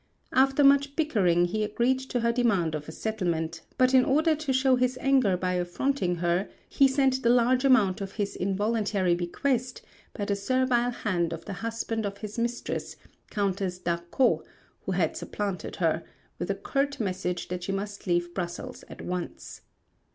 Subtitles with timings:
[0.33, 4.51] After much bickering he agreed to her demand of a settlement, but in order to
[4.51, 9.83] show his anger by affronting her he sent the large amount of his involuntary bequest
[10.17, 12.95] by the servile hand of the husband of his mistress,
[13.29, 14.41] Countess d'Arcos,
[14.87, 16.01] who had supplanted her,
[16.39, 19.61] with a curt message that she must leave Brussels at once.